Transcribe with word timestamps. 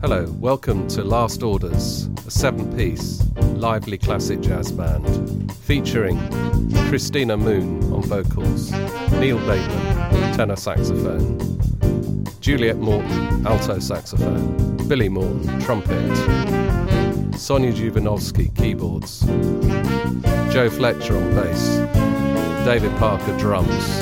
Hello, 0.00 0.24
welcome 0.38 0.88
to 0.88 1.04
Last 1.04 1.42
Orders, 1.42 2.08
a 2.26 2.30
seven 2.30 2.74
piece, 2.74 3.22
lively 3.56 3.98
classic 3.98 4.40
jazz 4.40 4.72
band 4.72 5.52
featuring 5.56 6.16
Christina 6.88 7.36
Moon 7.36 7.82
on 7.92 8.00
vocals, 8.04 8.72
Neil 9.12 9.36
Bateman, 9.40 10.34
tenor 10.34 10.56
saxophone, 10.56 11.38
Juliet 12.40 12.78
Morton, 12.78 13.46
alto 13.46 13.78
saxophone, 13.78 14.88
Billy 14.88 15.10
Morton, 15.10 15.60
trumpet, 15.60 16.16
Sonia 17.38 17.70
Juvanovsky, 17.70 18.56
keyboards, 18.56 19.20
Joe 20.50 20.70
Fletcher 20.70 21.14
on 21.14 21.34
bass, 21.34 21.76
David 22.64 22.96
Parker, 22.96 23.36
drums. 23.36 24.00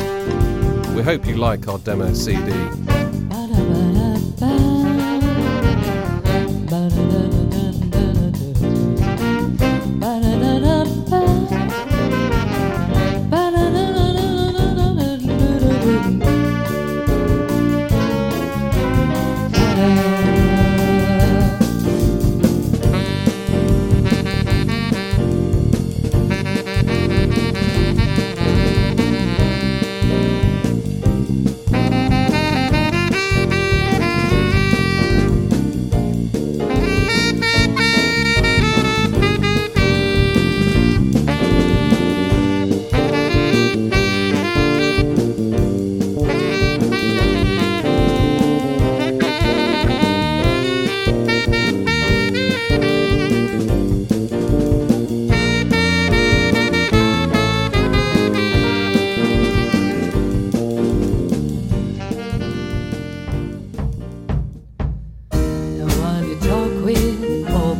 We 0.94 1.02
hope 1.02 1.26
you 1.26 1.38
like 1.38 1.66
our 1.66 1.78
demo 1.80 2.14
CD. 2.14 2.52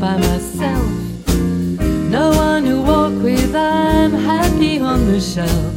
By 0.08 0.16
myself. 0.16 0.88
No 2.16 2.30
one 2.30 2.64
to 2.64 2.76
walk 2.80 3.14
with, 3.22 3.54
I'm 3.54 4.12
happy 4.12 4.80
on 4.80 5.00
the 5.12 5.20
shelf. 5.20 5.74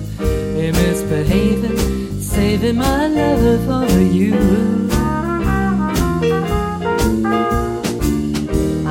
Hey, 0.55 0.71
misbehaving, 0.71 2.21
saving 2.21 2.77
my 2.77 3.07
love 3.07 3.59
for 3.67 3.99
you. 4.17 4.35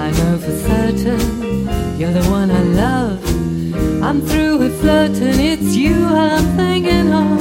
I 0.05 0.07
know 0.19 0.35
for 0.45 0.57
certain 0.69 1.23
you're 1.99 2.17
the 2.21 2.27
one 2.39 2.51
I 2.51 2.65
love. 2.85 3.19
I'm 4.03 4.21
through 4.21 4.59
with 4.59 4.75
flirting, 4.83 5.41
it's 5.53 5.75
you 5.75 5.97
I'm 6.05 6.45
thinking 6.59 7.09
of. 7.23 7.41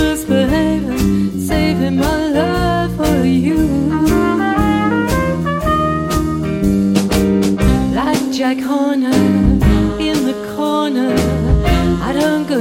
Misbehaving, 0.00 0.91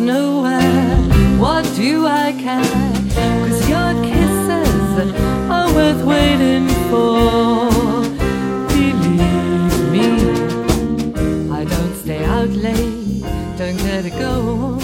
nowhere. 0.06 0.98
What 1.38 1.64
do 1.76 2.08
I 2.08 2.34
care? 2.34 2.92
Cause 3.16 3.70
your 3.70 3.94
kisses 4.04 5.14
are 5.50 5.74
worth 5.74 6.04
waiting 6.04 6.68
for. 6.90 7.70
Believe 8.70 9.92
me, 9.94 10.08
I 11.52 11.66
don't 11.66 11.96
stay 11.96 12.24
out 12.26 12.50
late, 12.50 13.22
don't 13.58 13.78
care 13.78 14.06
it 14.06 14.18
go. 14.18 14.78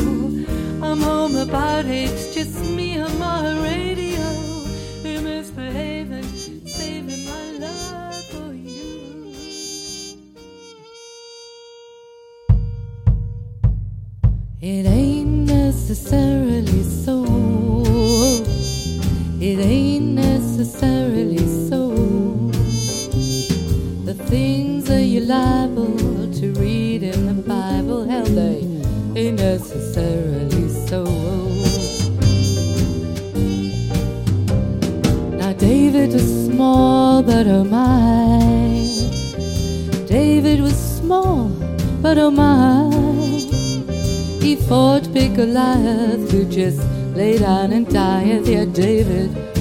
I'm 0.82 1.02
home 1.02 1.36
about 1.36 1.86
eight, 1.86 2.10
it's 2.12 2.34
just 2.34 2.60
me 2.64 3.00
on 3.00 3.18
my 3.20 3.62
radio. 3.64 3.97
It 14.60 14.88
ain't 14.88 15.46
necessarily 15.46 16.82
so. 16.82 17.24
It 19.40 19.60
ain't 19.60 20.16
necessarily 20.16 21.46
so. 21.70 21.92
The 24.06 24.16
things 24.16 24.86
that 24.86 25.04
you're 25.04 25.26
liable 25.26 25.96
to 26.40 26.54
read 26.54 27.04
in 27.04 27.28
the 27.28 27.44
Bible, 27.44 28.04
hell, 28.06 28.26
they 28.26 28.66
ain't 29.16 29.38
necessarily 29.38 30.70
so. 30.70 31.04
Now, 35.38 35.54
David 35.54 36.14
was 36.14 36.48
small, 36.48 37.22
but 37.22 37.46
oh 37.46 37.64
my. 37.64 38.88
David 40.08 40.62
was 40.62 40.76
small, 40.98 41.50
but 42.02 42.18
oh 42.18 42.32
my. 42.32 43.07
He 44.48 44.56
fought 44.56 45.12
big 45.14 45.36
Goliath, 45.36 46.32
who 46.32 46.46
just 46.46 46.80
lay 47.18 47.38
down 47.38 47.74
and 47.74 47.86
died. 47.86 48.48
Yeah, 48.48 48.64
David 48.64 49.57